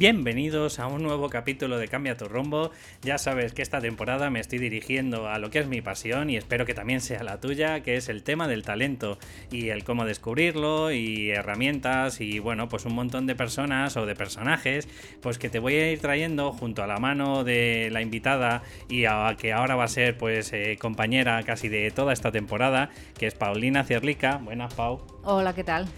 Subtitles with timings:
[0.00, 2.70] Bienvenidos a un nuevo capítulo de Cambia tu rumbo.
[3.02, 6.38] Ya sabes que esta temporada me estoy dirigiendo a lo que es mi pasión y
[6.38, 9.18] espero que también sea la tuya, que es el tema del talento
[9.52, 14.14] y el cómo descubrirlo y herramientas y bueno, pues un montón de personas o de
[14.14, 14.88] personajes,
[15.20, 19.04] pues que te voy a ir trayendo junto a la mano de la invitada y
[19.04, 23.26] a que ahora va a ser pues eh, compañera casi de toda esta temporada, que
[23.26, 24.38] es Paulina Cierlica.
[24.38, 25.02] Buenas, Pau.
[25.24, 25.88] Hola, ¿qué tal?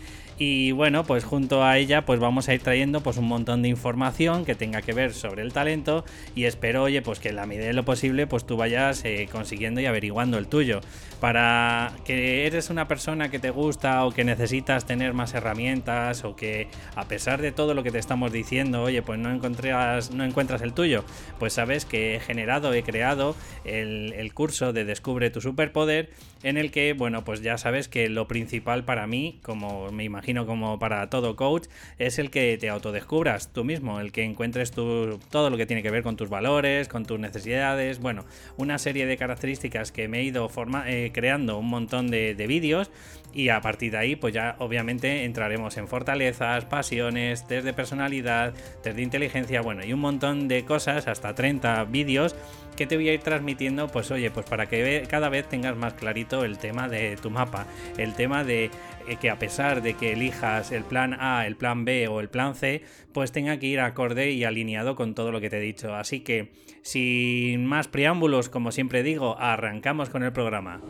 [0.45, 3.69] Y bueno, pues junto a ella pues vamos a ir trayendo pues un montón de
[3.69, 7.47] información que tenga que ver sobre el talento y espero, oye, pues que en la
[7.47, 10.81] medida de lo posible pues tú vayas eh, consiguiendo y averiguando el tuyo.
[11.21, 16.35] Para que eres una persona que te gusta o que necesitas tener más herramientas o
[16.35, 16.67] que
[16.97, 20.61] a pesar de todo lo que te estamos diciendo, oye, pues no encuentras, no encuentras
[20.63, 21.05] el tuyo,
[21.39, 26.11] pues sabes que he generado, he creado el, el curso de Descubre tu superpoder
[26.43, 30.32] en el que, bueno, pues ya sabes que lo principal para mí, como me imagino
[30.47, 31.67] como para todo coach,
[31.99, 35.91] es el que te autodescubras tú mismo, el que encuentres todo lo que tiene que
[35.91, 38.25] ver con tus valores, con tus necesidades, bueno,
[38.57, 42.47] una serie de características que me he ido forma, eh, creando un montón de, de
[42.47, 42.91] vídeos
[43.35, 48.53] y a partir de ahí pues ya obviamente entraremos en fortalezas, pasiones, test de personalidad,
[48.83, 52.35] test de inteligencia, bueno, y un montón de cosas, hasta 30 vídeos
[52.77, 55.95] que te voy a ir transmitiendo, pues oye, pues para que cada vez tengas más
[55.95, 58.71] clarito el tema de tu mapa, el tema de
[59.07, 62.29] eh, que a pesar de que elijas el plan A, el plan B o el
[62.29, 65.61] plan C, pues tenga que ir acorde y alineado con todo lo que te he
[65.61, 65.95] dicho.
[65.95, 70.81] Así que, sin más preámbulos, como siempre digo, arrancamos con el programa.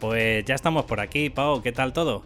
[0.00, 2.24] Pues ya estamos por aquí, Pau, ¿qué tal todo?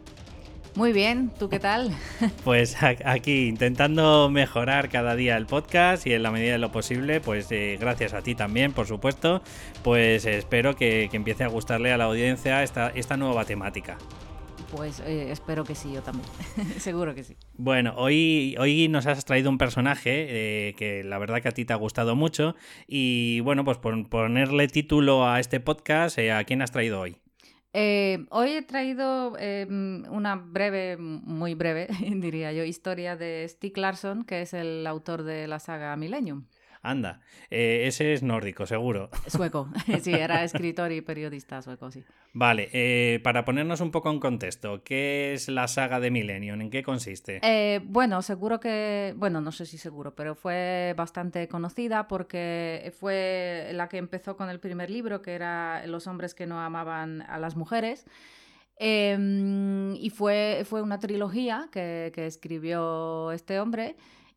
[0.75, 1.91] Muy bien, ¿tú qué tal?
[2.45, 7.21] Pues aquí intentando mejorar cada día el podcast y en la medida de lo posible,
[7.21, 9.43] pues eh, gracias a ti también, por supuesto,
[9.85, 13.99] pues espero que, empiece a gustarle a la audiencia esta, esta nueva temática.
[14.75, 16.27] Pues eh, espero que sí, yo también.
[16.79, 17.37] Seguro que sí.
[17.59, 21.67] Bueno, hoy, hoy nos has traído un personaje eh, que la verdad que a ti
[21.67, 22.57] te ha gustado mucho.
[22.89, 27.22] Y bueno, pues por ponerle título a este podcast, ¿a quién has traído hoy?
[27.75, 34.25] Eh, hoy he traído em, una breve, muy breve, diría yo, historia de Stieg Larsson,
[34.25, 36.45] que es el autor de la saga Millennium.
[36.83, 39.09] Anda, eh, ese es nórdico, seguro.
[39.29, 39.71] Sueco,
[40.03, 42.05] sí, era escritor y periodista sueco, sí.
[42.35, 46.63] Vale, eh, para ponernos un poco en contexto, ¿qué es la saga de Millennium?
[46.63, 47.41] ¿En qué consiste?
[47.43, 53.71] Eh, bueno, seguro que, bueno, no sé si seguro, pero fue bastante conocida porque fue
[53.75, 57.39] la que empezó con el primer libro, que era Los hombres que no amaban a
[57.39, 58.07] las mujeres.
[58.77, 63.95] Em, y fue, fue una trilogía que, que escribió este hombre.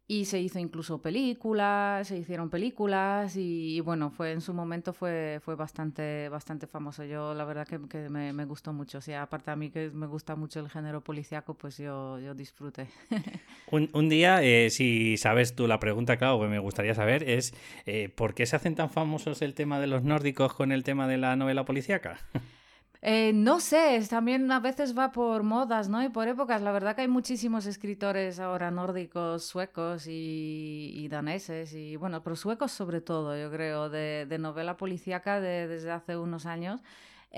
[0.07, 5.39] Y se hizo incluso películas, se hicieron películas y, bueno, fue en su momento fue,
[5.43, 7.03] fue bastante, bastante famoso.
[7.05, 8.99] Yo la verdad que, que me, gustó mucho.
[8.99, 12.35] O sea, aparte a mí que me gusta mucho el género policiaco, pues yo, yo
[12.35, 12.87] disfruté.
[13.71, 17.55] un, un, día, eh, si sabes tú la pregunta, claro, que me gustaría saber es
[17.87, 21.07] eh, ¿por qué se hacen tan famosos el tema de los nórdicos con el tema
[21.07, 22.19] de la novela policíaca?
[23.07, 26.03] Eh, no sé, también a veces va por modas, ¿no?
[26.03, 26.63] Y por épocas.
[26.63, 32.71] La verdad que hay muchísimos escritores ahora nórdicos, suecos y, daneses, y bueno, pero suecos
[32.71, 36.81] sobre todo, yo creo, de, novela policíaca desde hace unos años.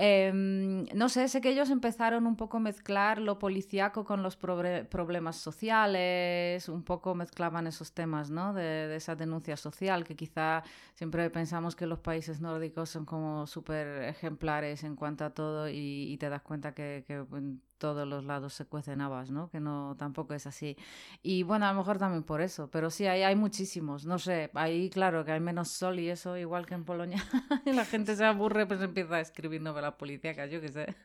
[0.00, 4.36] Em, no sé, sé que ellos empezaron un poco a mezclar lo policíaco con los
[4.36, 8.54] problemas sociales, un poco mezclaban esos temas, ¿no?
[8.54, 10.62] De, esa denuncia social, que quizá
[10.94, 16.16] siempre pensamos que los países nórdicos son como súper ejemplares en cuanto a todo y,
[16.20, 17.24] te das cuenta que, que
[17.78, 19.48] todos los lados se cuecen habas, ¿no?
[19.50, 20.76] Que no, tampoco es así.
[21.22, 24.50] Y bueno, a lo mejor también por eso, pero sí, hay, hay muchísimos, no sé,
[24.54, 27.24] ahí claro que hay menos sol y eso, igual que en Polonia,
[27.64, 30.94] la gente se aburre, pues empieza a escribir novela policíaca, yo qué sé.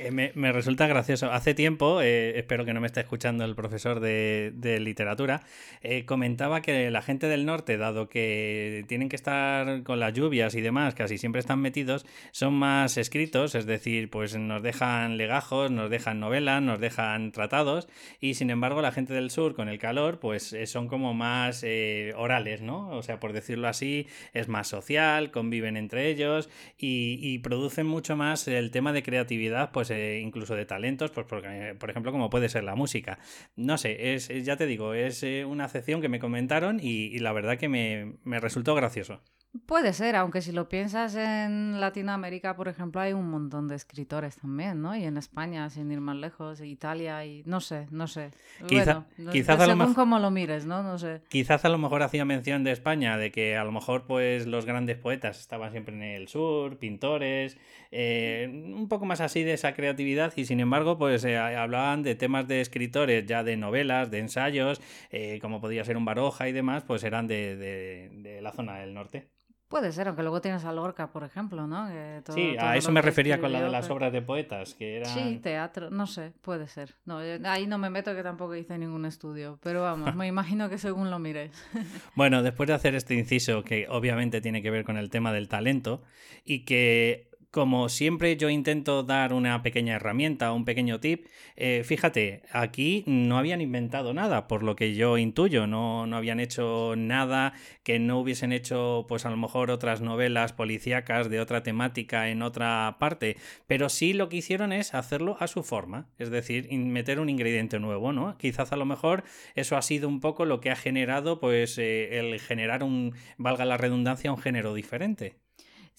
[0.00, 1.30] Eh, me, me, resulta gracioso.
[1.30, 5.42] Hace tiempo, eh, espero que no me esté escuchando el profesor de, de literatura,
[5.82, 10.56] eh, comentaba que la gente del norte, dado que tienen que estar con las lluvias
[10.56, 15.70] y demás, casi siempre están metidos, son más escritos, es decir, pues nos dejan legajos,
[15.70, 17.88] nos dejan novelas, nos dejan tratados
[18.20, 21.62] y sin embargo la gente del sur con el calor pues eh, son como más
[21.64, 22.90] eh, orales, ¿no?
[22.90, 28.48] O sea, por decirlo así, es más social, conviven entre ellos y, producen mucho más
[28.48, 32.48] el tema de creatividad, pues eh, incluso de talentos, pues porque, por ejemplo como puede
[32.48, 33.18] ser la música.
[33.56, 37.58] No sé, es, ya te digo, es una acepción que me comentaron y, la verdad
[37.58, 39.20] que me, me resultó gracioso.
[39.66, 44.36] Puede ser, aunque si lo piensas en Latinoamérica, por ejemplo, hay un montón de escritores
[44.36, 44.94] también, ¿no?
[44.94, 48.30] Y en España, sin ir más lejos, Italia y no sé, no sé.
[48.66, 50.82] Quizá, bueno, quizás según a lo mejor, cómo lo mires, ¿no?
[50.82, 51.22] No sé.
[51.28, 54.66] Quizás a lo mejor hacía mención de España, de que a lo mejor pues los
[54.66, 57.56] grandes poetas estaban siempre en el sur, pintores,
[57.90, 62.14] eh, un poco más así de esa creatividad y sin embargo pues eh, hablaban de
[62.14, 64.80] temas de escritores ya de novelas, de ensayos,
[65.10, 68.78] eh, como podía ser un Baroja y demás, pues eran de, de, de la zona
[68.78, 69.28] del norte.
[69.68, 71.88] Puede ser, aunque luego tienes a Lorca, por ejemplo, ¿no?
[71.88, 74.74] Que todo- Sí, todo a eso me refería con la de las obras de poetas,
[74.74, 75.12] que eran...
[75.12, 76.94] Sí, teatro, no sé, puede ser.
[77.04, 80.70] No, yo- ahí no me meto que tampoco hice ningún estudio, pero vamos, me imagino
[80.70, 81.50] que según lo mires.
[82.14, 85.48] Bueno, después de hacer este inciso, que obviamente tiene que ver con el tema del
[85.48, 86.02] talento,
[86.44, 92.42] y que como siempre yo intento dar una pequeña herramienta, un pequeño tip, eh, fíjate,
[92.52, 97.54] aquí no habían inventado nada, por lo que yo intuyo, no, no habían hecho nada
[97.82, 102.42] que no hubiesen hecho, pues a lo mejor otras novelas policíacas de otra temática en
[102.42, 103.36] otra parte,
[103.66, 107.78] pero sí lo que hicieron es hacerlo a su forma, es decir, meter un ingrediente
[107.78, 108.36] nuevo, ¿no?
[108.38, 109.24] Quizás a lo mejor
[109.54, 113.64] eso ha sido un poco lo que ha generado, pues, eh, el generar un, valga
[113.64, 115.47] la redundancia, un género diferente.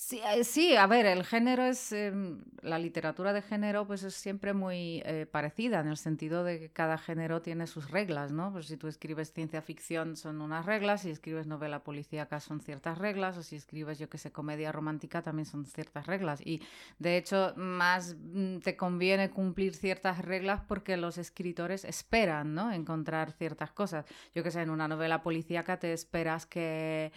[0.02, 4.14] Sí, eh, sí, a ver, el género es, em, la literatura de género pues es
[4.14, 8.50] siempre muy eh, parecida en el sentido de que cada género tiene sus reglas, ¿no?
[8.54, 12.98] Pues si tú escribes ciencia ficción son unas reglas, si escribes novela policíaca son ciertas
[12.98, 16.40] reglas, o si escribes, yo que sé, comedia romántica también son ciertas reglas.
[16.46, 16.62] Y
[16.98, 22.72] de hecho, más mm, te conviene cumplir ciertas reglas porque los escritores esperan, ¿no?
[22.72, 24.06] Encontrar ciertas cosas.
[24.34, 27.12] Yo que sé, en una novela policíaca te esperas que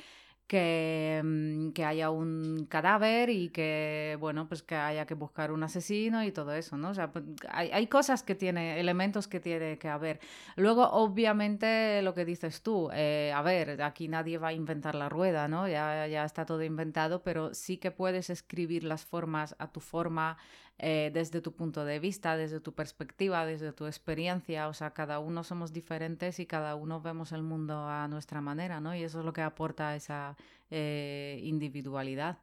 [0.53, 5.63] que, mm, que haya un cadáver y que, bueno, pues que haya que buscar un
[5.63, 6.91] asesino y todo eso, ¿no?
[6.91, 10.21] O sea, pues, hay, hay cosas que tiene, elementos que tiene que haber.
[10.57, 15.09] Luego, obviamente, lo que dices tú, eh, a ver, aquí nadie va a inventar la
[15.09, 15.67] rueda, ¿no?
[15.69, 20.37] Ya, ya está todo inventado, pero sí que puedes escribir las formas a tu forma,
[20.85, 24.67] eh, desde tu punto de vista, desde tu perspectiva, desde tu experiencia.
[24.69, 28.81] O sea, cada uno somos diferentes y cada uno vemos el mundo a nuestra manera,
[28.81, 28.93] ¿no?
[28.95, 30.37] Y eso es lo que aporta esa
[30.71, 32.39] eh, individualidad.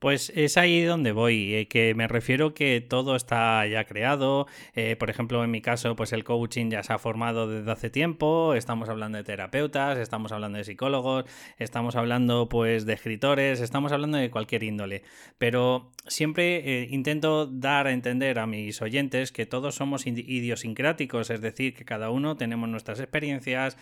[0.00, 4.46] Pues es ahí donde voy, eh, que me refiero que todo está ya creado.
[4.74, 7.90] eh, por ejemplo, en mi caso, pues el coaching ya se ha formado desde hace
[7.90, 8.54] tiempo.
[8.54, 11.26] Estamos hablando de terapeutas, estamos hablando de psicólogos,
[11.58, 15.02] estamos hablando pues de escritores, estamos hablando de cualquier índole.
[15.36, 21.42] Pero siempre eh, intento dar a entender a mis oyentes que todos somos idiosincráticos, es
[21.42, 23.76] decir, que cada uno tenemos nuestras experiencias,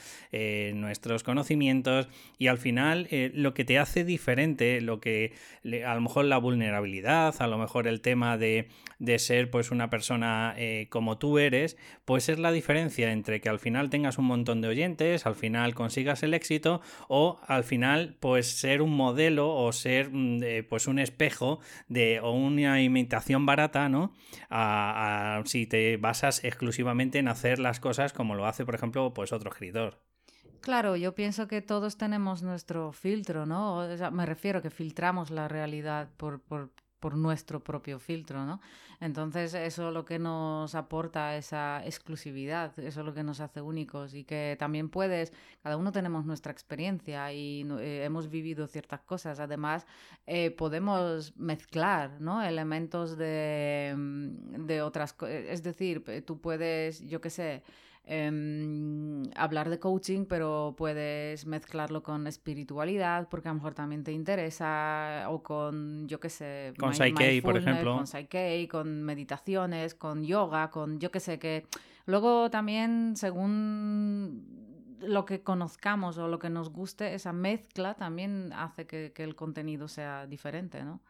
[0.74, 5.32] nuestros conocimientos y al final lo que te hace diferente, lo que
[5.62, 8.68] le- a mejor la vulnerabilidad, a lo mejor el tema de,
[8.98, 13.48] de ser pues una persona eh, como tú eres, pues es la diferencia entre que
[13.48, 18.16] al final tengas un montón de oyentes, al final consigas el éxito o al final
[18.20, 23.88] pues ser un modelo o ser mm, pues un espejo de o una imitación barata,
[23.88, 24.12] ¿no?
[24.50, 29.32] A- si te basas exclusivamente en hacer las cosas como lo hace por ejemplo pues
[29.32, 30.07] otro escritor.
[30.60, 33.86] Claro, yo pienso que todos tenemos nuestro filtro, ¿no?
[34.12, 36.70] Me refiero que filtramos la realidad por, por,
[37.16, 38.60] nuestro propio filtro, ¿no?
[39.00, 43.60] Entonces eso es lo que nos aporta esa exclusividad, eso es lo que nos hace
[43.62, 45.32] únicos y que también puedes,
[45.62, 49.86] cada uno tenemos nuestra experiencia y eh, hemos vivido ciertas cosas, además
[50.26, 52.42] eh, podemos mezclar, ¿no?
[52.42, 57.62] Elementos de, mm, de otras cosas, es decir, pe- tú puedes, yo qué sé,
[58.10, 64.12] em, hablar de coaching, pero puedes mezclarlo con espiritualidad, porque a lo mejor también te
[64.12, 67.96] interesa, o con, yo qué sé, Con Psyche, por ejemplo.
[67.96, 71.66] Con Psyche, con meditaciones, con yoga, con yo qué sé, que
[72.06, 78.86] luego también según lo que conozcamos o lo que nos guste, esa mezcla también hace
[78.86, 81.00] que, que el contenido sea diferente, ¿no?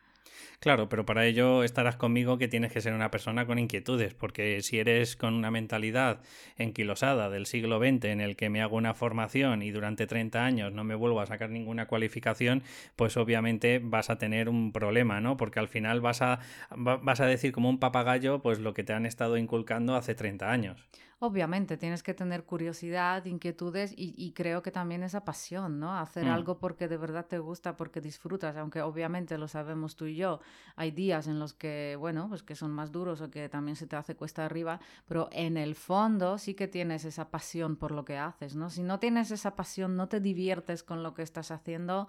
[0.61, 4.61] Claro, pero para ello estarás conmigo que tienes que ser una persona con inquietudes, porque
[4.63, 6.21] si eres con una mentalidad
[6.57, 10.73] enquilosada del siglo XX en el que me hago una formación y durante 30 años
[10.73, 12.63] no me vuelvo a sacar ninguna cualificación,
[12.97, 15.37] pues obviamente vas a tener un problema, ¿no?
[15.37, 16.41] Porque al final vas a,
[16.73, 20.15] va- vas a decir como un papagayo pues lo que te han estado inculcando hace
[20.15, 20.85] 30 años.
[21.21, 25.99] Obviamente, tienes que tener curiosidad, inquietudes y, y creo que también esa pasión, ¿no?
[25.99, 26.29] Hacer Mm.
[26.29, 30.39] algo porque de verdad te gusta, porque disfrutas, aunque obviamente lo sabemos tú y yo.
[30.77, 33.89] Hay días en los que, bueno, pues que son más duros o que también se
[33.89, 38.05] te hace cuesta arriba, pero en el fondo sí que tienes esa pasión por lo
[38.05, 38.71] que haces, ¿no?
[38.71, 42.07] Si no tienes esa pasión, no te diviertes con lo que estás haciendo,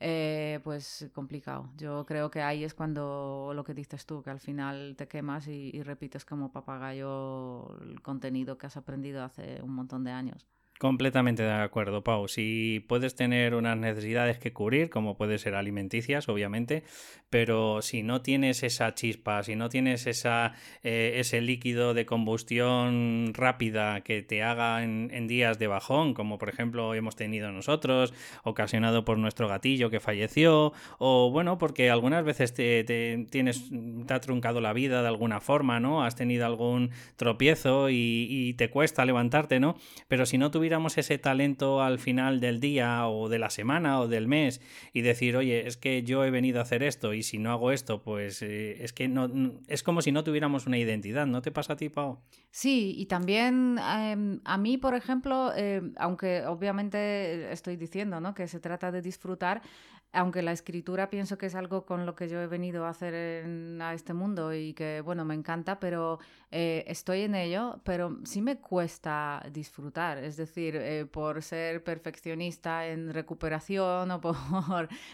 [0.00, 1.70] eh, pues complicado.
[1.76, 5.48] Yo creo que ahí es cuando lo que dices tú, que al final te quemas
[5.48, 10.48] y, y repites como papagayo el contenido que has aprendido hace un montón de años.
[10.78, 12.28] Completamente de acuerdo, Pau.
[12.28, 16.84] Si puedes tener unas necesidades que cubrir, como puede ser alimenticias, obviamente,
[17.30, 20.54] pero si no tienes esa chispa, si no tienes esa,
[20.84, 26.48] eh, ese líquido de combustión rápida que te haga en, días de bajón, como por
[26.48, 32.54] ejemplo hemos tenido nosotros, ocasionado por nuestro gatillo que falleció, o bueno, porque algunas veces
[32.54, 32.84] te,
[33.30, 33.68] tienes,
[34.06, 36.04] te ha truncado la vida de alguna forma, ¿no?
[36.04, 39.76] Has tenido algún tropiezo y, y te cuesta levantarte, ¿no?
[40.06, 44.08] Pero si no tuvieras ese talento al final del día o de la semana o
[44.08, 44.60] del mes
[44.92, 47.72] y decir, oye, es que yo he venido a hacer esto y si no hago
[47.72, 49.30] esto, pues eh, es que no,
[49.66, 52.20] es como si no tuviéramos una identidad, ¿no te pasa a ti, Pau?
[52.50, 58.34] Sí, y también em, a mí, por ejemplo, em, aunque obviamente estoy diciendo ¿no?
[58.34, 59.62] que se trata de disfrutar,
[60.12, 63.14] aunque la escritura pienso que es algo con lo que yo he venido a hacer
[63.14, 66.18] en, a este mundo y que, bueno, me encanta, pero
[66.50, 70.18] eh, estoy en ello, pero sí me cuesta disfrutar.
[70.18, 74.36] Es decir, eh, por ser perfeccionista en recuperación o por,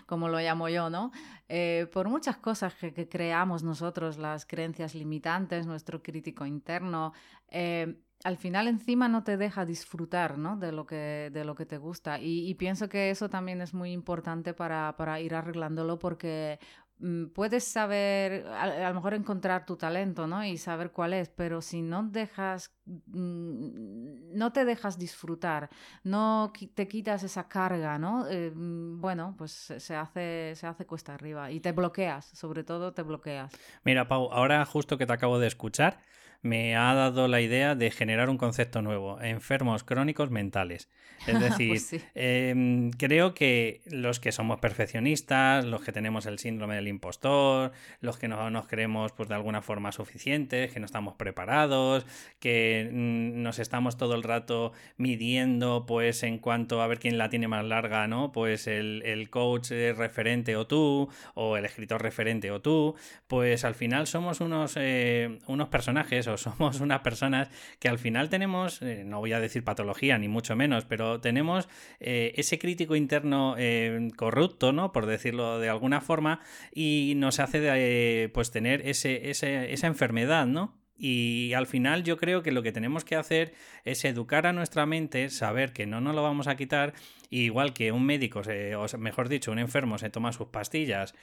[0.07, 1.11] como lo llamo yo, ¿no?
[1.49, 7.13] Eh, por muchas cosas que, que, creamos nosotros, las creencias limitantes, nuestro crítico interno
[8.25, 10.57] al final encima no te deja disfrutar ¿no?
[10.57, 12.19] de, lo que, de lo que te gusta.
[12.19, 16.59] Y, pienso que eso también es muy importante para, para ir arreglándolo porque
[17.01, 20.43] mm, puedes saber, a, lo mejor encontrar tu talento, ¿no?
[20.43, 25.69] Y saber cuál es, pero si no dejas, mm, no te dejas disfrutar,
[26.03, 28.27] no te quitas esa carga, ¿no?
[28.27, 32.95] Eh, mm, bueno, pues se hace, se hace cuesta arriba y te bloqueas, sobre todo
[32.95, 33.53] te bloqueas.
[33.85, 35.99] Mira, Pau, ahora justo que te acabo de escuchar,
[36.45, 40.91] me ha dado la idea de generar un concepto nuevo, enfermos crónicos mentales.
[41.27, 46.75] Es decir, pues em, creo que los que somos perfeccionistas, los que tenemos el síndrome
[46.75, 51.15] del impostor, los que no nos creemos pues, de alguna forma suficientes, que no estamos
[51.15, 52.05] preparados,
[52.41, 57.31] que mm, nos estamos todo el rato midiendo pues en cuanto a ver quién la
[57.31, 58.33] tiene más larga, ¿no?
[58.33, 62.97] Pues el, el coach referente o tú, o el escritor referente o tú,
[63.29, 67.49] pues al final somos unos, eh, unos personajes somos unas personas
[67.79, 71.69] que al final tenemos, eh, no voy a decir patología ni mucho menos, pero tenemos
[72.01, 74.93] eh, ese crítico interno eh, corrupto, ¿no?
[74.93, 76.41] Por decirlo de alguna forma,
[76.73, 80.85] y nos hace pues tener ese, esa enfermedad, ¿no?
[80.97, 83.53] Y al final yo creo que lo que tenemos que hacer
[83.85, 86.95] es educar a nuestra mente, saber que no nos lo vamos a quitar,
[87.43, 91.15] igual que un médico, o mejor dicho, un enfermo se toma sus pastillas,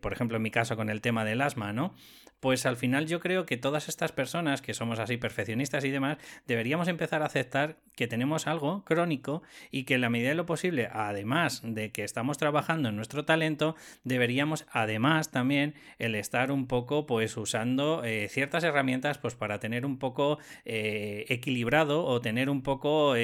[0.00, 1.94] por ejemplo en mi caso con el tema del asma, ¿no?
[2.42, 6.18] pues al final yo creo que todas estas personas que somos así perfeccionistas y demás,
[6.48, 10.44] deberíamos empezar a aceptar que tenemos algo crónico y que en la medida de lo
[10.44, 16.66] posible, además de que estamos trabajando en nuestro talento, deberíamos además también el estar un
[16.66, 22.50] poco pues usando eh, ciertas herramientas pues para tener un poco eh, equilibrado o tener
[22.50, 23.14] un poco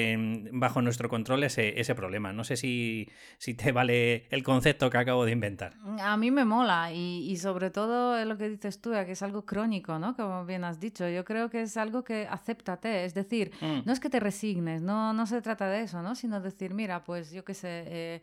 [0.53, 2.28] bajo nuestro control ese problema.
[2.33, 3.09] No sé si,
[3.39, 5.75] si, te vale el concepto que acabo de inventar.
[6.01, 9.23] A mí me mola y, y sobre todo es lo que dices tú, que es
[9.23, 10.17] algo crónico, ¿no?
[10.17, 11.09] Como bien has dicho.
[11.09, 13.05] Yo creo que es algo que acéptate.
[13.05, 13.81] Es decir, mm.
[13.85, 16.15] no es que te resignes, no, no se trata de eso, ¿no?
[16.15, 17.85] Sino decir, mira, pues yo qué sé.
[17.87, 18.23] Eh,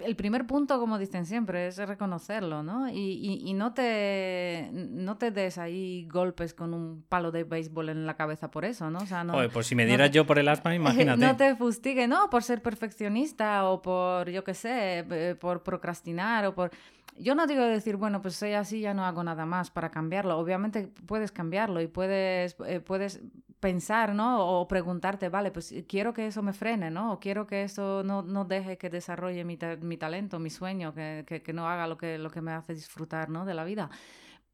[0.00, 2.88] el primer punto, como dicen siempre, es reconocerlo, ¿no?
[2.88, 8.06] Y, y, no, te, no te des ahí golpes con un palo de béisbol en
[8.06, 9.00] la cabeza por eso, ¿no?
[9.00, 11.20] O sea, no, pues si me dieras yo por el asma, imagínate.
[11.20, 16.46] No te fustigue, no, por ser perfeccionista o por, yo qué sé, eh, por procrastinar
[16.46, 16.70] o por
[17.18, 20.38] yo no digo decir, bueno, pues soy así, ya no hago nada más para cambiarlo.
[20.38, 23.20] Obviamente puedes cambiarlo y puedes, eh, puedes
[23.60, 24.44] pensar, ¿no?
[24.44, 27.12] O preguntarte, vale, pues quiero que eso me frene, ¿no?
[27.12, 31.24] O quiero que eso no, no deje que desarrolle mi, mi talento, mi sueño, que,
[31.44, 33.44] que, no haga lo que, lo que me hace disfrutar, ¿no?
[33.44, 33.90] De la vida.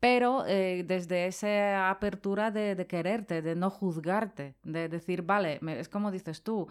[0.01, 5.89] Pero eh, desde esa apertura de, de, quererte, de no juzgarte, de decir, vale, es
[5.89, 6.69] como dices tú,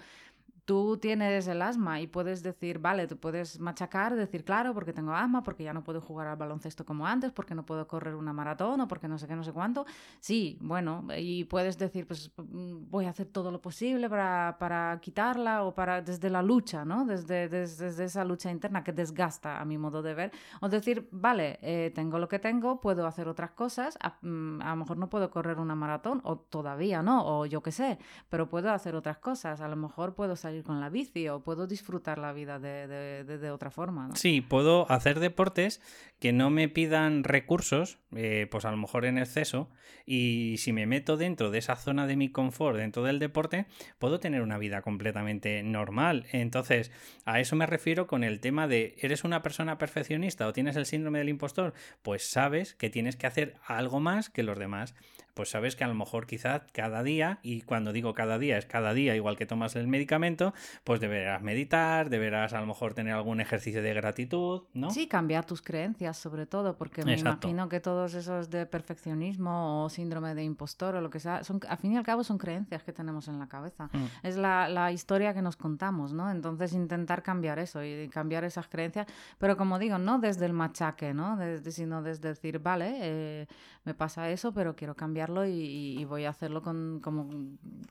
[0.67, 5.13] tú tienes el asma y puedes decir, vale, tú puedes machacar, decir, claro, porque tengo
[5.13, 8.33] asma, porque ya no puedo jugar al baloncesto como antes, porque no puedo correr una
[8.33, 9.85] maratón o porque no sé qué, no sé cuánto.
[10.19, 14.99] Sí, bueno, y puedes decir, pues mm, voy a hacer todo lo posible para, para
[14.99, 17.05] quitarla o para desde la lucha, ¿no?
[17.05, 20.31] Desde, desde, esa lucha interna que desgasta a mi modo de ver.
[20.59, 24.71] O decir, vale, eh, tengo lo que tengo, puedo hacer otras cosas, a, mm, a
[24.71, 28.49] lo mejor no puedo correr una maratón o todavía no, o yo qué sé, pero
[28.49, 32.17] puedo hacer otras cosas, a lo mejor puedo salir con la bici o puedo disfrutar
[32.17, 32.87] la vida de,
[33.23, 34.09] de, otra forma.
[34.15, 35.81] Sí, puedo hacer deportes
[36.19, 39.69] que no me pidan recursos, eh, pues a lo mejor en exceso,
[40.05, 43.65] y si me meto dentro de esa zona de mi confort, dentro del deporte,
[43.99, 46.25] puedo tener una vida completamente normal.
[46.31, 46.91] Entonces,
[47.25, 50.85] a eso me refiero con el tema de, ¿eres una persona perfeccionista o tienes el
[50.85, 51.73] síndrome del impostor?
[52.01, 54.95] Pues sabes que tienes que hacer algo más que los demás
[55.37, 58.65] pues sabes que a lo mejor quizás cada día, y cuando digo cada día es
[58.65, 60.51] cada día, igual que tomas el medicamento,
[60.83, 64.89] pues deberás meditar, deberás a lo mejor tener algún ejercicio de gratitud, ¿no?
[64.89, 69.89] Sí, cambiar tus creencias sobre todo, porque me imagino que todos esos de perfeccionismo o
[69.89, 72.81] síndrome de impostor o lo que sea, son, al fin y al cabo son creencias
[72.81, 73.91] que tenemos en la cabeza.
[73.93, 74.05] Mm.
[74.23, 76.31] Es la, la, historia que nos contamos, ¿no?
[76.31, 79.05] Entonces intentar cambiar eso y cambiar esas creencias,
[79.37, 81.37] pero como digo, no desde el machaque, ¿no?
[81.69, 83.47] sino desde decir, vale, eh,
[83.83, 84.95] me pasa eso, pero quiero
[85.45, 87.29] y, voy a hacerlo con, como,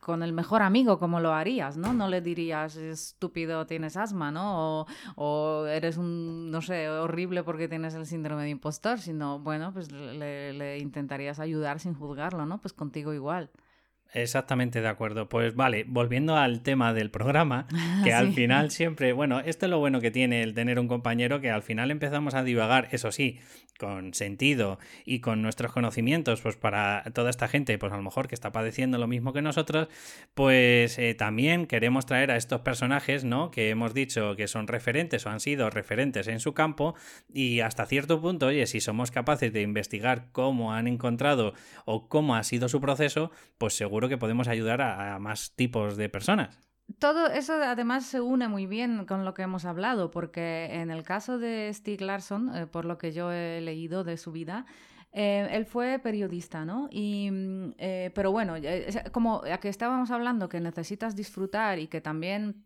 [0.00, 1.92] con el mejor amigo, como lo harías, ¿no?
[1.92, 4.80] No le dirías, estúpido, tienes asma, ¿no?
[4.80, 9.72] O, o eres un, no sé, horrible porque tienes el síndrome de impostor, sino, bueno,
[9.72, 12.60] pues le, le intentarías ayudar sin juzgarlo, ¿no?
[12.60, 13.50] Pues contigo igual.
[14.12, 15.28] Exactamente de acuerdo.
[15.28, 17.66] Pues vale, volviendo al tema del programa,
[18.04, 21.40] que al final siempre, bueno, esto es lo bueno que tiene el tener un compañero
[21.40, 23.40] que al final empezamos a divagar, eso sí,
[23.78, 28.28] con sentido y con nuestros conocimientos, pues para toda esta gente, pues a lo mejor
[28.28, 29.88] que está padeciendo lo mismo que nosotros,
[30.34, 33.50] pues eh, también queremos traer a estos personajes, ¿no?
[33.50, 36.94] Que hemos dicho que son referentes o han sido referentes en su campo
[37.32, 42.36] y hasta cierto punto, oye, si somos capaces de investigar cómo han encontrado o cómo
[42.36, 46.58] ha sido su proceso, pues seguro que podemos ayudar a, más tipos de personas.
[46.98, 51.02] Todo eso además se une muy bien con lo que hemos hablado, porque en el
[51.02, 54.66] caso de Stieg Larsson, eh, por lo que yo he leído de su vida,
[55.12, 56.88] eh, él fue periodista, ¿no?
[56.90, 58.54] Y, mm, eh, pero bueno,
[59.12, 62.65] como a que estábamos hablando que necesitas disfrutar y que también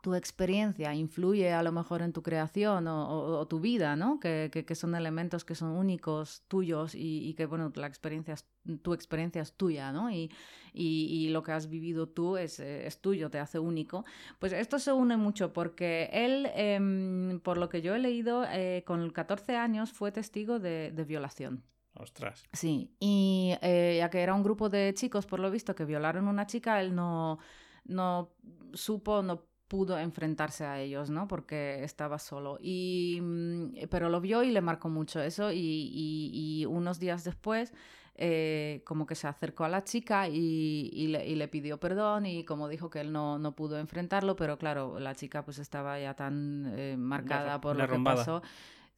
[0.00, 4.20] tu experiencia influye a lo mejor en tu creación o, tu vida, ¿no?
[4.20, 8.36] Que, que, son elementos que son únicos, tuyos y, que, bueno, la experiencia
[8.82, 10.10] tu experiencia es tuya, ¿no?
[10.10, 10.30] Y,
[10.72, 14.04] y, lo que has vivido tú es, es, tuyo, te hace único.
[14.38, 18.84] Pues esto se une mucho porque él, em, por lo que yo he leído, eh,
[18.86, 21.64] con 14 años fue testigo de, de violación.
[21.94, 22.44] Ostras.
[22.52, 26.28] Sí, y eh, ya que era un grupo de chicos, por lo visto, que violaron
[26.28, 27.38] a una chica, él no,
[27.84, 28.30] no
[28.72, 31.28] supo, no pudo enfrentarse a ellos, ¿no?
[31.28, 32.58] Porque estaba solo.
[32.60, 37.72] Y, mm, pero lo vio y le marcó mucho eso y, unos días después
[38.16, 42.90] eh, como que se acercó a la chica y, le, pidió perdón y como dijo
[42.90, 46.96] que él no, no, pudo enfrentarlo, pero claro, la chica pues estaba ya tan eh,
[46.98, 48.42] marcada por lo que pasó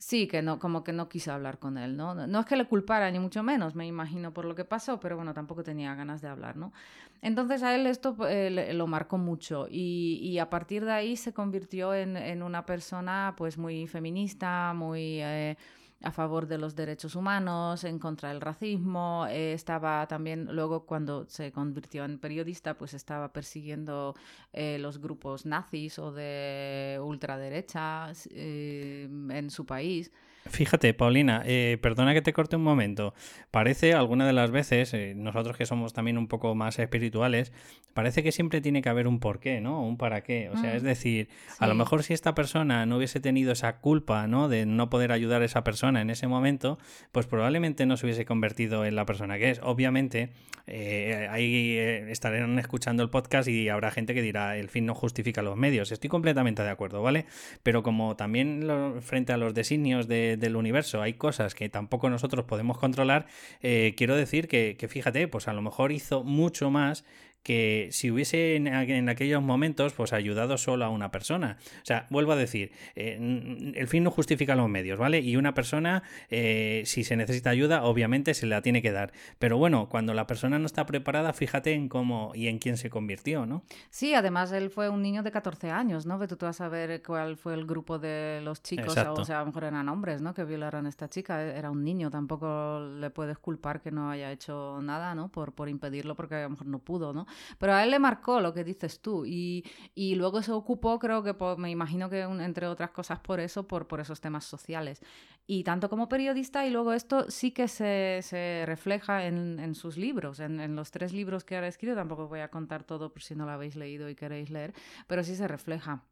[0.03, 2.15] Sí, que no, como que no quiso hablar con él, ¿no?
[2.15, 5.15] No es que le culpara, ni mucho menos, me imagino por lo que pasó, pero
[5.17, 6.73] bueno, tampoco tenía ganas de hablar, ¿no?
[7.21, 11.35] Entonces a él esto eh, lo marcó mucho y, y, a partir de ahí se
[11.35, 15.21] convirtió en, en una persona pues muy feminista, muy...
[15.21, 15.57] Eh,
[16.03, 21.29] a favor de los derechos humanos, en contra del racismo, eh, estaba también, luego cuando
[21.29, 24.15] se convirtió en periodista, pues estaba persiguiendo
[24.53, 30.11] eh, los grupos nazis o de ultraderecha eh, en su país.
[30.47, 33.13] Fíjate, Paulina, eh, perdona que te corte un momento.
[33.51, 37.53] Parece alguna de las veces, eh, nosotros que somos también un poco más espirituales,
[37.93, 39.85] parece que siempre tiene que haber un porqué, ¿no?
[39.85, 40.49] Un para qué.
[40.49, 43.81] O sea, es mm, decir, a lo mejor si esta persona no hubiese tenido esa
[43.81, 44.49] culpa, ¿no?
[44.49, 46.79] De no poder ayudar a esa persona en ese momento,
[47.13, 49.61] pues probablemente no se hubiese convertido en la persona que es.
[49.63, 50.31] Obviamente,
[50.67, 55.43] eh, ahí estarán escuchando el podcast y habrá gente que dirá, el fin no justifica
[55.43, 55.93] los medios.
[55.93, 57.27] Estoy completamente de acuerdo, ¿vale?
[57.63, 58.67] Pero como también
[59.03, 63.27] frente a los designios de del universo hay cosas que tampoco nosotros podemos controlar,
[63.63, 67.05] eh, quiero decir que, que, fíjate, pues a lo mejor hizo mucho más
[67.43, 71.57] que si hubiese en, aquellos momentos pues ayudado solo a una persona.
[71.83, 75.21] O sea, vuelvo a decir, eh, el fin no justifica los medios, ¿vale?
[75.21, 79.13] Y una persona, eh, si se necesita ayuda, obviamente se la tiene que dar.
[79.39, 82.91] Pero bueno, cuando la persona no está preparada, fíjate en cómo y en quién se
[82.91, 83.63] convirtió, ¿no?
[83.91, 86.19] Sí, además él fue un niño de 14 años, ¿no?
[86.19, 89.41] Que tú vas a ver cuál fue el grupo de los chicos, o sea, a
[89.41, 90.35] lo mejor eran hombres, ¿no?
[90.35, 94.31] Que violaron a esta chica, era un niño, tampoco le puedes culpar que no haya
[94.31, 95.29] hecho nada, ¿no?
[95.29, 97.27] Por, por impedirlo porque a lo mejor no pudo, ¿no?
[97.59, 99.65] Pero a él le marcó lo que dices tú y,
[99.95, 103.87] y luego se ocupó, creo que me imagino que entre otras cosas por eso, por,
[103.87, 105.03] por esos temas sociales.
[105.47, 109.97] Y tanto como periodista y luego esto sí que se, se refleja en, en, sus
[109.97, 113.23] libros, en, en, los tres libros que ha escrito, tampoco voy a contar todo por
[113.23, 114.75] si no lo habéis leído y queréis leer,
[115.09, 116.05] pero sí se refleja.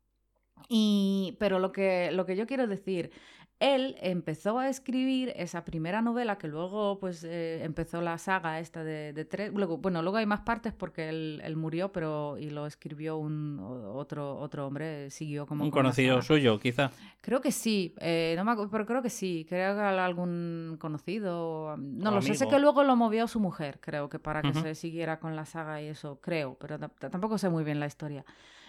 [0.68, 3.10] Y, pero lo que, lo que yo quiero decir
[3.60, 8.84] él empezó a escribir esa primera novela que luego pues eh, empezó la saga esta
[8.84, 13.16] de, tres luego bueno luego hay más partes porque él, murió pero y lo escribió
[13.16, 16.92] un otro otro hombre siguió como un conocido suyo quizá.
[17.20, 22.12] Creo que sí eh, no me pero creo que sí creo que algún conocido no
[22.12, 25.18] lo sé sé que luego lo movió su mujer creo que para que se siguiera
[25.18, 28.24] con la saga y eso creo pero tampoco sé muy bien la historia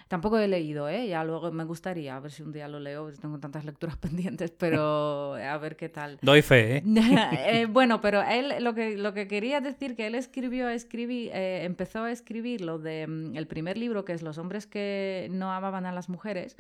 [0.10, 1.08] Tampoco he leído, ¿eh?
[1.08, 4.50] Ya luego me gustaría, a ver si un día lo leo, tengo tantas lecturas pendientes,
[4.50, 6.18] pero a ver qué tal.
[6.24, 6.84] Doy fe, ¿eh?
[7.46, 11.64] eh bueno, pero él lo que, lo que quería decir que él escribió, escribí, eh,
[11.64, 15.54] empezó a escribir lo de mm, el primer libro, que es Los hombres que no
[15.54, 16.58] amaban a las mujeres,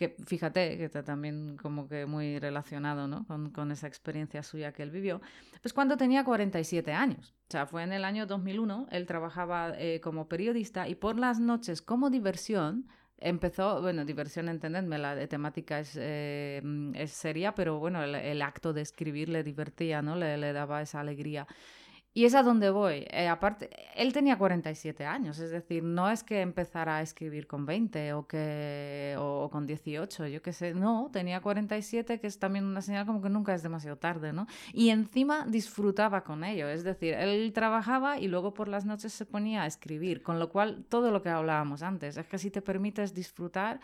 [0.00, 3.26] que fíjate que está también como que muy relacionado ¿no?
[3.26, 5.20] con, con, esa experiencia suya que él vivió,
[5.60, 7.34] pues cuando tenía 47 años.
[7.48, 11.38] O sea, fue en el año 2001, él trabajaba eh, como periodista y por las
[11.38, 16.62] noches como diversión, empezó, bueno, diversión, entendedme, la de temática es, eh,
[16.94, 20.16] es seria, pero bueno, el, el, acto de escribir le divertía, ¿no?
[20.16, 21.46] Le, le daba esa alegría.
[22.12, 23.06] Y es a donde voy.
[23.10, 27.66] Eh, aparte, él tenía 47 años, es decir, no es que empezara a escribir con
[27.66, 32.64] 20 o, que, o, con 18, yo qué sé, no, tenía 47, que es también
[32.64, 34.48] una señal como que nunca es demasiado tarde, ¿no?
[34.72, 39.24] Y encima disfrutaba con ello, es decir, él trabajaba y luego por las noches se
[39.24, 42.60] ponía a escribir, con lo cual todo lo que hablábamos antes, es que si te
[42.60, 43.78] permites disfrutar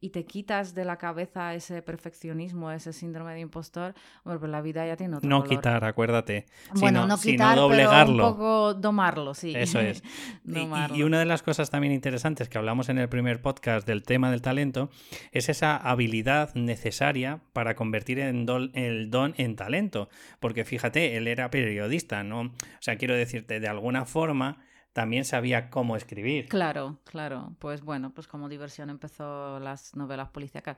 [0.00, 3.94] y te quitas de la cabeza ese perfeccionismo, ese síndrome de impostor,
[4.24, 6.46] bueno, pues la vida ya tiene otro No quitar, acuérdate.
[6.74, 9.52] Bueno, no quitar, pero un poco domarlo, sí.
[9.54, 10.02] Eso es.
[10.94, 14.30] y, una de las cosas también interesantes que hablamos en el primer podcast del tema
[14.30, 14.90] del talento
[15.32, 20.08] es esa habilidad necesaria para convertir el don en talento.
[20.40, 22.40] Porque fíjate, él era periodista, ¿no?
[22.40, 24.58] O sea, quiero decirte, de alguna forma
[24.94, 26.48] también sabía cómo escribir.
[26.48, 27.52] Claro, claro.
[27.58, 30.76] Pues bueno, pues como diversión empezó las novelas policíacas.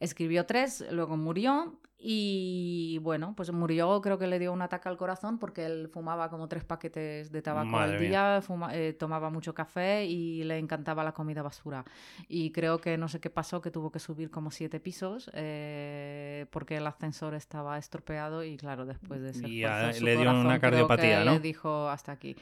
[0.00, 4.96] Escribió tres, luego murió y bueno, pues murió, creo que le dio un ataque al
[4.96, 8.40] corazón porque él fumaba como tres paquetes de tabaco al día,
[8.72, 11.84] eh, tomaba mucho café y le encantaba la comida basura.
[12.26, 16.46] Y creo que no sé qué pasó, que tuvo que subir como siete pisos eh,
[16.50, 19.60] porque el ascensor estaba estropeado y claro, después de ese y
[20.00, 21.32] le dio una cardiopatía, ¿no?
[21.32, 22.34] Le dijo hasta aquí.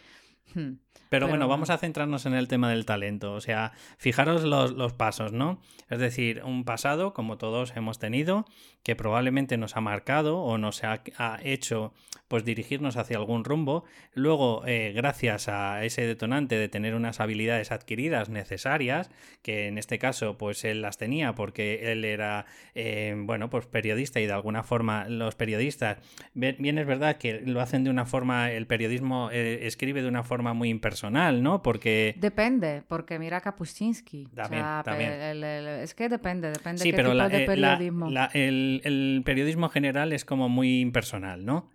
[0.55, 0.75] Hmm.
[1.09, 3.35] Pero, bueno, vamos a centrarnos en el tema del talento.
[3.35, 5.61] O sea, fijaros los, los, pasos, ¿no?
[5.89, 8.45] Es decir, un pasado, como todos hemos tenido,
[8.83, 11.93] que probablemente nos ha marcado o nos ha, ha hecho
[12.29, 13.85] pues dirigirnos hacia algún rumbo.
[14.13, 19.11] Luego, eh, gracias a ese detonante de tener unas habilidades adquiridas necesarias,
[19.43, 24.21] que en este caso, pues él las tenía porque él era, eh, bueno, pues periodista
[24.21, 25.99] y de alguna forma los periodistas,
[26.35, 30.25] bien es verdad que lo hacen de una forma, el periodismo eh, escribe de una
[30.25, 31.63] forma muy impersonal, ¿no?
[31.63, 32.15] Porque...
[32.19, 34.29] Depende, porque mira Kapuscinski.
[34.35, 35.13] También, también.
[35.45, 38.09] es que depende, depende sí, qué pero tipo de periodismo.
[38.33, 41.71] el, el periodismo general es como muy impersonal, ¿no?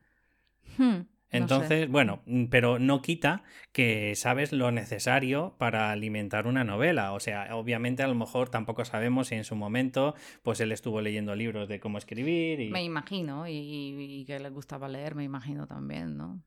[0.77, 7.13] Hmm, Entonces, bueno, mm, pero no quita que sabes lo necesario para alimentar una novela.
[7.13, 11.01] O sea, obviamente a lo mejor tampoco sabemos si en su momento, pues él estuvo
[11.01, 12.59] leyendo libros de cómo escribir.
[12.59, 12.69] Y...
[12.69, 16.41] Me imagino, y, y que le gustaba leer, me imagino también, ¿no?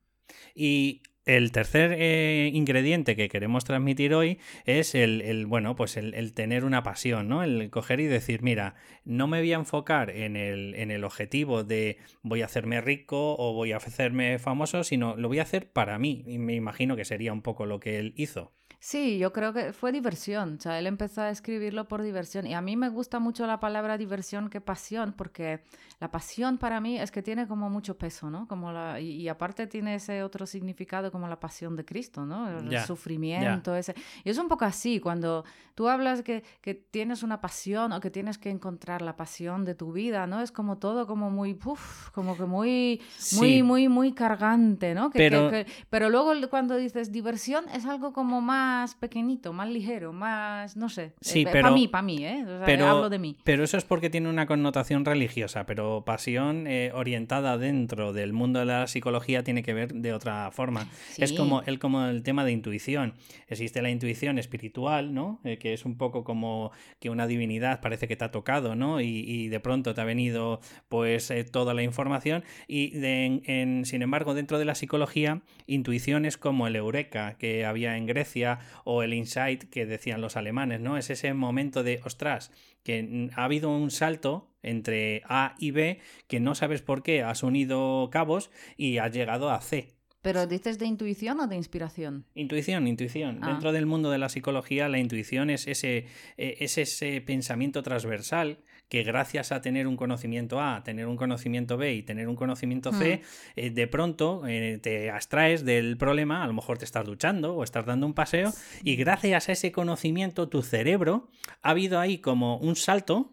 [0.53, 6.63] Y el tercer eh, ingrediente que queremos transmitir hoy es el, bueno, pues el, tener
[6.63, 7.43] una pasión, ¿no?
[7.43, 11.63] El coger y decir, mira, no me voy a enfocar en el, en el objetivo
[11.63, 15.69] de voy a hacerme rico o voy a hacerme famoso, sino lo voy a hacer
[15.71, 16.23] para mí.
[16.27, 18.53] Y me imagino que sería un poco lo que él hizo.
[18.85, 20.57] Sí, yo creo que fue diversión.
[20.59, 22.45] O sea, él empezó a escribirlo por diversión.
[22.45, 25.63] Y a mí me gusta mucho la palabra diversión que pasión, porque
[25.99, 28.47] la pasión para mí es que tiene como mucho peso, ¿no?
[28.47, 32.59] Como la, y, aparte tiene ese otro significado como la pasión de Cristo, ¿no?
[32.59, 33.95] El sufrimiento, ese.
[34.23, 38.11] Y es un poco así, cuando tú hablas que, que, tienes una pasión o que
[38.11, 40.41] tienes que encontrar la pasión de tu vida, ¿no?
[40.41, 43.01] Es como todo como muy, uf, como que muy,
[43.37, 45.09] muy, muy, muy cargante, ¿no?
[45.09, 45.49] pero...
[45.89, 50.89] pero luego cuando dices diversión es algo como más más pequeñito, más ligero, más, no
[50.89, 51.13] sé.
[51.21, 51.47] Sí, eh.
[51.51, 52.45] Para mí, para mí, ¿eh?
[52.65, 53.37] pero, hablo de mí.
[53.43, 58.59] Pero eso es porque tiene una connotación religiosa, pero pasión eh, orientada dentro del mundo
[58.59, 60.87] de la psicología tiene que ver de otra forma.
[61.17, 63.13] Es como el, como el tema de intuición.
[63.47, 65.39] Existe la intuición espiritual, ¿no?
[65.43, 68.99] Eh, que es un poco como que una divinidad parece que te ha tocado, ¿no?
[68.99, 70.59] Y, de pronto te ha venido
[70.89, 72.43] pues toda la información.
[72.67, 77.97] Y en, sin embargo, dentro de la psicología, intuición es como el eureka que había
[77.97, 80.97] en Grecia o el insight que decían los alemanes, ¿no?
[80.97, 82.51] Es ese momento de, ostras,
[82.83, 87.43] que ha habido un salto entre A y B que no sabes por qué has
[87.43, 89.95] unido cabos y has llegado a C.
[90.21, 92.25] ¿Pero dices de intuición o de inspiración?
[92.33, 93.39] Intuición, intuición.
[93.43, 93.49] Ah.
[93.49, 98.63] Dentro del mundo de la psicología, la intuición es ese, eh, es ese pensamiento transversal
[98.89, 102.91] que gracias a tener un conocimiento A, tener un conocimiento B y tener un conocimiento
[102.93, 103.59] C, hmm.
[103.59, 107.63] eh, de pronto eh, te abstraes del problema, a lo mejor te estás duchando o
[107.63, 111.29] estás dando un paseo y gracias a ese conocimiento tu cerebro
[111.61, 113.31] ha habido ahí como un salto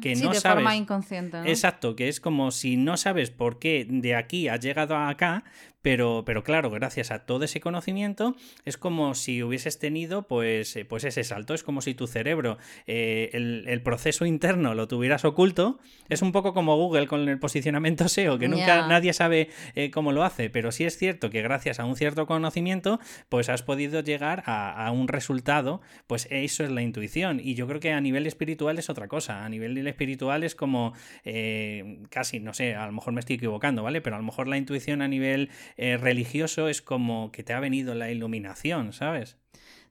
[0.00, 0.56] que sí, no de sabes.
[0.56, 1.38] forma inconsciente.
[1.38, 1.44] ¿no?
[1.46, 5.44] Exacto, que es como si no sabes por qué de aquí has llegado a acá,
[5.82, 10.84] pero, pero claro, gracias a todo ese conocimiento, es como si hubieses tenido pues, eh,
[10.84, 11.54] pues ese salto.
[11.54, 15.80] Es como si tu cerebro, eh, el, el, proceso interno lo tuvieras oculto.
[16.08, 20.12] Es un poco como Google con el posicionamiento SEO, que nunca nadie sabe eh, cómo
[20.12, 20.50] lo hace.
[20.50, 24.86] Pero sí es cierto que gracias a un cierto conocimiento, pues has podido llegar a,
[24.86, 25.80] a un resultado.
[26.06, 27.40] Pues eso es la intuición.
[27.40, 29.41] Y yo creo que a nivel espiritual es otra cosa.
[29.44, 30.92] A nivel espiritual es como
[31.24, 34.00] eh, casi, no sé, a lo mejor me estoy equivocando, ¿vale?
[34.00, 37.60] Pero a lo mejor la intuición a nivel eh, religioso es como que te ha
[37.60, 39.36] venido la iluminación, ¿sabes?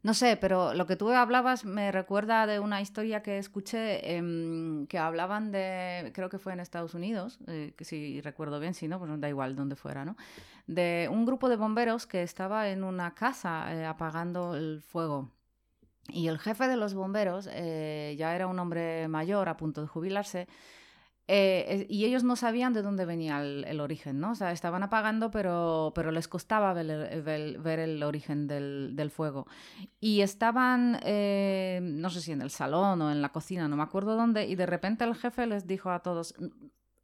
[0.03, 4.87] No sé, pero lo que tú hablabas me recuerda de una historia que escuché em,
[4.87, 8.87] que hablaban de, creo que fue en Estados Unidos, eh, que si recuerdo bien, si
[8.87, 10.17] no, pues da igual donde fuera, ¿no?
[10.65, 15.29] De un grupo de bomberos que estaba en una casa apagando el fuego.
[16.07, 19.87] Y el jefe de los bomberos eh, ya era un hombre mayor a punto de
[19.87, 20.47] jubilarse.
[21.27, 24.31] Eh, y ellos no sabían de dónde venía el, origen, ¿no?
[24.31, 29.47] O sea, estaban apagando, pero, pero les costaba ver, ver, el origen del, del, fuego.
[30.01, 33.83] Y estaban, eh, no sé si en el salón o en la cocina, no me
[33.83, 36.35] acuerdo dónde, y de repente el jefe les dijo a todos,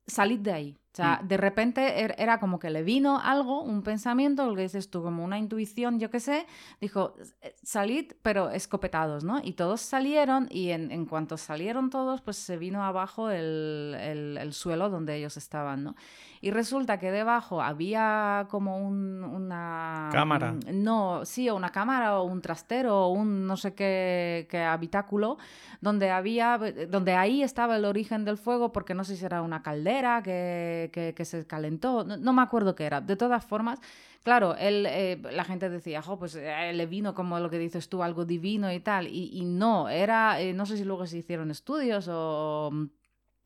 [0.08, 0.78] salid de ahí.
[0.98, 1.28] O sea, mm.
[1.28, 5.04] de repente er, era como que le vino algo, un pensamiento, lo que dices tú,
[5.04, 6.48] como una intuición, yo qué sé,
[6.82, 7.14] dijo,
[7.62, 9.40] salid, pero escopetados, ¿no?
[9.44, 14.40] Y todos salieron y en, en cuanto salieron todos, pues se vino abajo el, el,
[14.40, 15.96] el, suelo donde ellos estaban, ¿no?
[16.42, 20.10] Y resulta que debajo había como un, una...
[20.12, 20.54] Cámara.
[20.54, 24.64] Un, no, sí, o una cámara o un trastero o un no sé qué, qué
[24.64, 25.38] habitáculo,
[25.80, 29.62] donde había, donde ahí estaba el origen del fuego, porque no sé si era una
[29.62, 33.02] caldera que que, se calentó, no, me acuerdo qué era.
[33.02, 33.80] De todas formas,
[34.24, 37.90] claro, él, eh, la gente decía, jo, pues eh, le vino como lo que dices
[37.90, 41.18] tú, algo divino y tal, y, y no, era, eh, no sé si luego se
[41.18, 42.72] hicieron estudios o,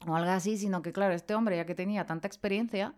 [0.08, 2.94] o, algo así, sino que claro, este hombre ya que tenía tanta experiencia,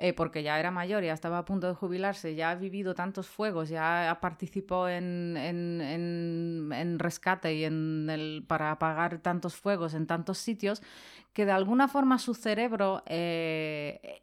[0.00, 3.26] eh, porque ya era mayor, ya estaba a punto de jubilarse, ya ha vivido tantos
[3.26, 9.94] fuegos, ya participó en, en, en, en rescate y en el, para apagar tantos fuegos
[9.94, 10.82] en tantos sitios,
[11.32, 14.22] que de alguna forma su cerebro eh,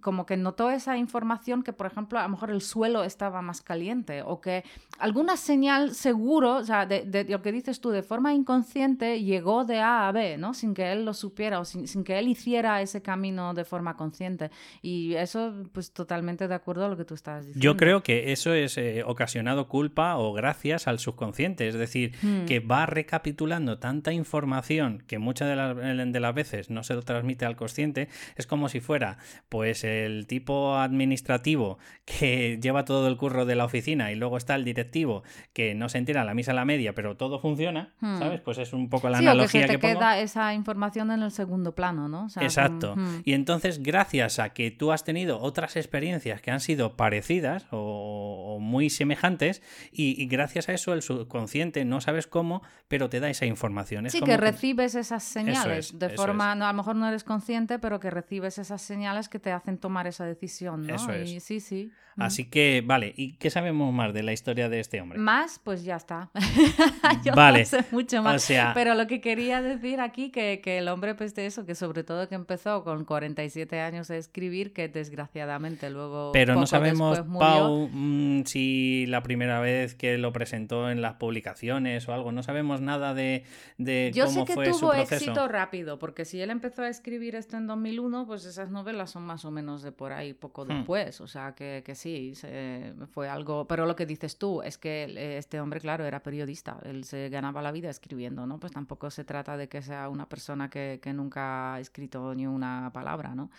[0.00, 3.62] como que notó esa información que, por ejemplo, a lo mejor el suelo estaba más
[3.62, 4.64] caliente o que
[4.98, 9.64] alguna señal seguro, o sea, de, de, lo que dices tú, de forma inconsciente llegó
[9.64, 10.54] de A a B, ¿no?
[10.54, 13.96] Sin que él lo supiera o sin, sin, que él hiciera ese camino de forma
[13.96, 14.50] consciente.
[14.82, 17.62] Y eso, pues totalmente de acuerdo a lo que tú estabas diciendo.
[17.62, 22.46] Yo creo que eso es eh, ocasionado culpa o gracias al subconsciente, es decir, hmm.
[22.46, 27.02] que va recapitulando tanta información que muchas de, la, de las veces no se lo
[27.02, 33.06] transmite al consciente, es como si fuera, pues, pues el tipo administrativo que lleva todo
[33.08, 36.32] el curro de la oficina y luego está el directivo que no se entera la
[36.32, 38.18] misa a la media, pero todo funciona, hmm.
[38.18, 38.40] ¿sabes?
[38.40, 40.22] Pues es un poco la sí, analogía o que, se te que queda pongo.
[40.22, 42.24] esa información en el segundo plano, ¿no?
[42.24, 42.94] O sea, Exacto.
[42.94, 43.22] Como, hmm.
[43.24, 48.54] Y entonces, gracias a que tú has tenido otras experiencias que han sido parecidas o,
[48.56, 53.20] o muy semejantes, y, y, gracias a eso el subconsciente no sabes cómo, pero te
[53.20, 54.06] da esa información.
[54.06, 57.06] Es sí, como que recibes esas señales es, de forma, no, a lo mejor no
[57.06, 60.94] eres consciente, pero que recibes esas señales que te hacen tomar esa decisión, ¿no?
[60.94, 61.28] Eso es.
[61.28, 61.92] Y, sí, sí.
[62.18, 65.18] Así que, vale, ¿y qué sabemos más de la historia de este hombre?
[65.18, 66.30] Más, pues ya está.
[67.24, 67.60] Yo vale.
[67.60, 68.36] no sé mucho más.
[68.36, 68.72] O sea...
[68.74, 72.04] Pero lo que quería decir aquí, que, que, el hombre, pues de eso, que sobre
[72.04, 76.32] todo que empezó con 47 años a escribir, que desgraciadamente luego.
[76.32, 77.38] Pero poco no sabemos, murió.
[77.38, 82.42] Pau, mmm, si la primera vez que lo presentó en las publicaciones o algo, no
[82.42, 83.44] sabemos nada de,
[83.78, 85.14] de Yo cómo sé que fue tuvo su proceso.
[85.14, 89.24] éxito rápido, porque si él empezó a escribir esto en 2001, pues esas novelas son
[89.24, 90.68] más o menos de por ahí poco Hmm.
[90.68, 91.20] después.
[91.20, 93.66] O sea, que, que sí, se, fue algo.
[93.66, 96.78] Pero lo que dices tú es que este hombre, claro, era periodista.
[96.84, 98.58] Él se ganaba la vida escribiendo, ¿no?
[98.58, 102.90] Pues tampoco se trata de que sea una persona que nunca ha escrito ni una
[102.92, 103.50] palabra, ¿no?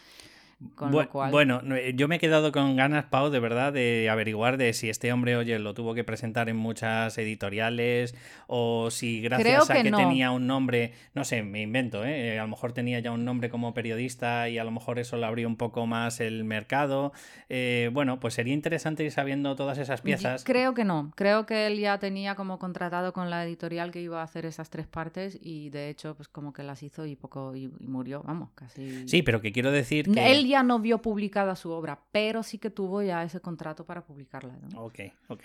[0.75, 1.31] Con Bu lo cual...
[1.31, 1.61] Bueno,
[1.93, 5.37] yo me he quedado con ganas, Pau, de verdad, de averiguar de si este hombre,
[5.37, 8.13] oye, lo tuvo que presentar en muchas editoriales
[8.47, 9.97] o si gracias Creo a que no.
[9.97, 12.37] tenía un nombre, no sé, me invento, ¿eh?
[12.39, 15.25] a lo mejor tenía ya un nombre como periodista y a lo mejor eso le
[15.25, 17.13] abrió un poco más el mercado.
[17.47, 20.43] Eh, bueno, pues sería interesante ir sabiendo todas esas piezas.
[20.43, 24.19] Creo que no, creo que él ya tenía como contratado con la editorial que iba
[24.19, 27.55] a hacer esas tres partes y de hecho, pues como que las hizo y poco
[27.55, 29.07] y, y murió, vamos, casi.
[29.07, 30.31] Sí, pero que quiero decir que...
[30.31, 34.57] Él no vio publicada su obra, pero sí que tuvo ya ese contrato para publicarla.
[34.73, 34.83] ¿no?
[34.83, 35.43] Ok, ok.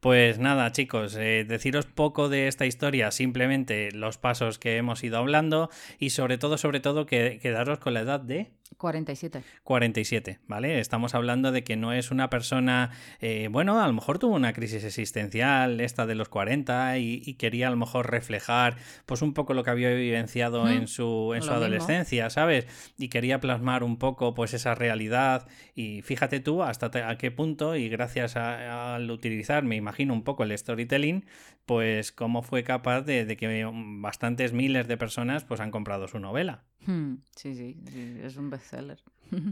[0.00, 5.18] Pues nada, chicos, eh, deciros poco de esta historia, simplemente los pasos que hemos ido
[5.18, 9.42] hablando y sobre todo, sobre todo, que quedaros con la edad de 47.
[9.64, 10.80] 47, ¿vale?
[10.80, 14.52] Estamos hablando de que no es una persona, eh, bueno, a lo mejor tuvo una
[14.52, 19.52] crisis existencial, esta de los 40, y, quería a lo mejor reflejar pues un poco
[19.52, 22.66] lo que había vivenciado en su, en su adolescencia, ¿sabes?
[22.96, 27.76] Y quería plasmar un poco pues esa realidad y fíjate tú hasta a qué punto
[27.76, 31.24] y gracias al utilizar, me imagino un poco el storytelling,
[31.66, 33.68] pues cómo fue capaz de, que
[34.00, 36.64] bastantes miles de personas pues han comprado su novela.
[36.86, 37.76] Hmm, sí, sí,
[38.22, 39.02] es un bestseller.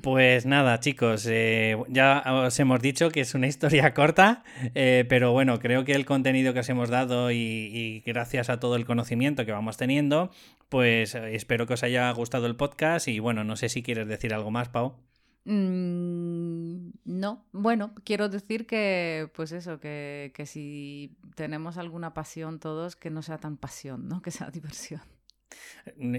[0.02, 5.32] Pues nada, chicos, eh, ya os hemos dicho que es una historia corta, eh, pero
[5.32, 9.44] bueno, creo que el contenido que os hemos dado y, gracias a todo el conocimiento
[9.44, 10.30] que vamos teniendo,
[10.68, 14.06] pues eh, espero que os haya gustado el podcast y bueno, no sé si quieres
[14.06, 14.94] decir algo más, Pau.
[15.44, 22.94] Mm, no, bueno, quiero decir que, pues eso, que, que si tenemos alguna pasión todos,
[22.94, 24.22] que no sea tan pasión, ¿no?
[24.22, 25.02] Que sea diversión.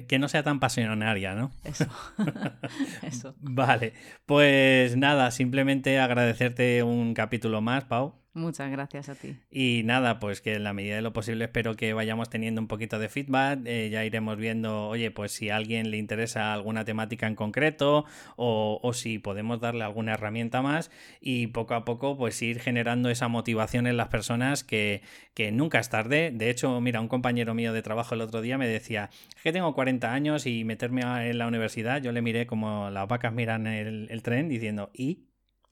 [0.08, 1.52] Que no sea tan pasionaria, ¿no?
[1.64, 1.86] Eso.
[3.04, 3.36] Eso.
[3.40, 3.94] Vale,
[4.26, 8.25] pues nada, simplemente agradecerte un capítulo más, Pau.
[8.36, 9.38] Muchas gracias a ti.
[9.50, 12.68] Y nada, pues que en la medida de lo posible espero que vayamos teniendo un
[12.68, 13.62] poquito de feedback.
[13.64, 18.04] Eh, ya iremos viendo, oye, pues si a alguien le interesa alguna temática en concreto
[18.36, 23.10] o, o, si podemos darle alguna herramienta más y poco a poco pues ir generando
[23.10, 25.02] esa motivación en las personas que,
[25.34, 26.32] que nunca es tarde.
[26.34, 29.54] De hecho, mira, un compañero mío de trabajo el otro día me decía, es que
[29.54, 33.66] tengo 40 años y meterme en la universidad, yo le miré como las vacas miran
[33.66, 35.24] el, el tren diciendo, ¿y?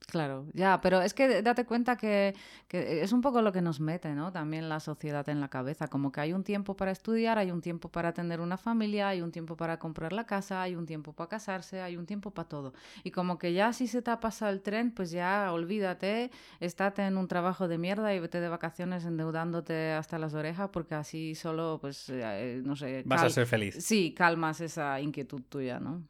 [0.06, 2.34] Claro, ya, pero es que date cuenta que,
[2.70, 4.32] es un poco lo que nos mete, ¿no?
[4.32, 7.60] También la sociedad en la cabeza, como que hay un tiempo para estudiar, hay un
[7.60, 11.12] tiempo para tener una familia, hay un tiempo para comprar la casa, hay un tiempo
[11.12, 12.74] para casarse, hay un tiempo para todo.
[13.02, 17.06] Y como que ya si se te ha pasado el tren, pues ya olvídate, estate
[17.06, 21.34] en un trabajo de mierda y vete de vacaciones endeudándote hasta las orejas porque así
[21.34, 23.02] solo, pues, eh, no sé...
[23.06, 23.76] Vas a ser feliz.
[23.80, 26.02] Sí, calmas esa inquietud tuya, ¿no?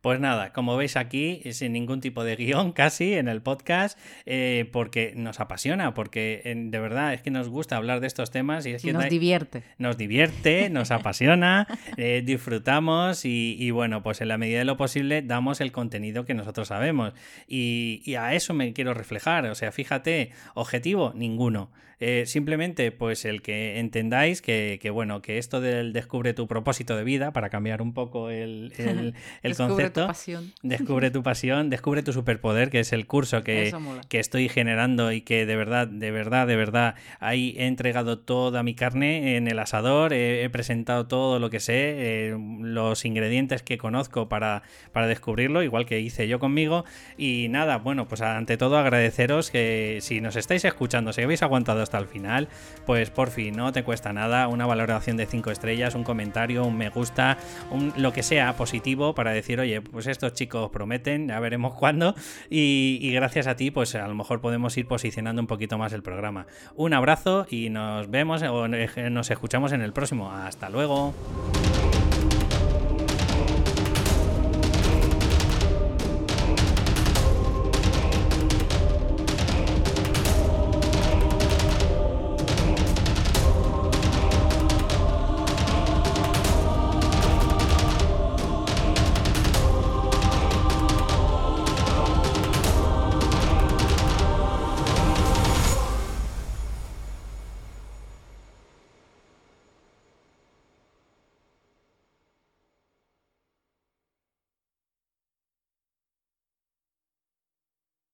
[0.00, 4.68] Pues nada, como veis aquí, sin ningún tipo de guion casi en el podcast eh,
[4.72, 8.70] porque nos apasiona, porque de verdad es que nos gusta hablar de estos temas y
[8.72, 9.62] es que nos divierte.
[9.78, 15.22] Nos divierte, nos apasiona, eh, disfrutamos y, bueno, pues en la medida de lo posible
[15.22, 17.12] damos el contenido que nosotros sabemos
[17.46, 21.70] y, y a eso me quiero reflejar, o sea, fíjate, objetivo, ninguno.
[22.04, 27.04] Eh, simplemente, pues el que entendáis que, bueno, que esto del descubre tu propósito de
[27.04, 30.52] vida, para cambiar un poco el, el, descubre Tu pasión.
[30.62, 33.74] Descubre tu pasión, descubre tu superpoder, que es el curso que,
[34.08, 38.62] que estoy generando y que de verdad, de verdad, de verdad, ahí he entregado toda
[38.62, 43.78] mi carne en el asador, he, presentado todo lo que sé, eh, los ingredientes que
[43.78, 46.84] conozco para, para descubrirlo, igual que hice yo conmigo.
[47.16, 51.82] Y nada, bueno, pues ante todo agradeceros que si nos estáis escuchando, si habéis aguantado
[51.92, 52.48] al final,
[52.86, 56.76] pues por fin, no te cuesta nada, una valoración de 5 estrellas, un comentario, un
[56.76, 57.38] me gusta,
[57.70, 62.14] un, lo que sea positivo para decir, oye, pues estos chicos prometen, ya veremos cuándo,
[62.50, 65.92] y, y gracias a ti, pues a lo mejor podemos ir posicionando un poquito más
[65.92, 66.48] el programa.
[66.74, 70.32] Un abrazo y nos vemos o nos escuchamos en el próximo.
[70.32, 71.14] Hasta luego.